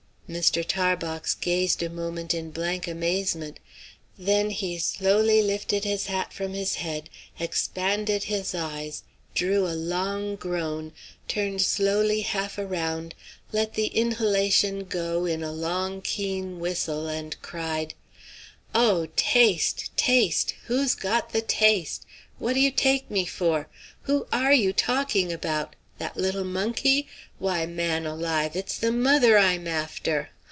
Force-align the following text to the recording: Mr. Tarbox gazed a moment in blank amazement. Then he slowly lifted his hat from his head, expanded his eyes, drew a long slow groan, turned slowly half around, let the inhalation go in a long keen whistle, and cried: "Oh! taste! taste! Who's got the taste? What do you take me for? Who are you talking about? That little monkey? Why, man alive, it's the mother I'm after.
Mr. 0.31 0.65
Tarbox 0.65 1.35
gazed 1.35 1.83
a 1.83 1.89
moment 1.89 2.33
in 2.33 2.51
blank 2.51 2.87
amazement. 2.87 3.59
Then 4.17 4.49
he 4.51 4.79
slowly 4.79 5.41
lifted 5.41 5.83
his 5.83 6.05
hat 6.05 6.31
from 6.31 6.53
his 6.53 6.75
head, 6.75 7.09
expanded 7.37 8.23
his 8.23 8.55
eyes, 8.55 9.03
drew 9.35 9.67
a 9.67 9.75
long 9.75 10.27
slow 10.37 10.37
groan, 10.37 10.93
turned 11.27 11.61
slowly 11.61 12.21
half 12.21 12.57
around, 12.57 13.13
let 13.51 13.73
the 13.73 13.87
inhalation 13.87 14.85
go 14.85 15.25
in 15.25 15.43
a 15.43 15.51
long 15.51 16.01
keen 16.01 16.61
whistle, 16.61 17.09
and 17.09 17.35
cried: 17.41 17.93
"Oh! 18.73 19.09
taste! 19.17 19.89
taste! 19.97 20.53
Who's 20.67 20.95
got 20.95 21.33
the 21.33 21.41
taste? 21.41 22.05
What 22.39 22.53
do 22.53 22.61
you 22.61 22.71
take 22.71 23.11
me 23.11 23.25
for? 23.25 23.67
Who 24.03 24.27
are 24.31 24.53
you 24.53 24.71
talking 24.71 25.33
about? 25.33 25.75
That 25.97 26.17
little 26.17 26.45
monkey? 26.45 27.07
Why, 27.37 27.67
man 27.67 28.07
alive, 28.07 28.55
it's 28.55 28.75
the 28.75 28.91
mother 28.91 29.37
I'm 29.37 29.67
after. 29.67 30.31